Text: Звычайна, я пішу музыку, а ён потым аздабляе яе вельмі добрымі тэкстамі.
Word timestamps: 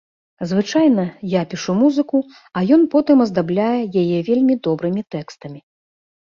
Звычайна, 0.51 1.03
я 1.33 1.41
пішу 1.51 1.75
музыку, 1.81 2.21
а 2.61 2.63
ён 2.77 2.87
потым 2.95 3.17
аздабляе 3.27 3.75
яе 4.05 4.19
вельмі 4.31 4.57
добрымі 4.65 5.01
тэкстамі. 5.19 5.59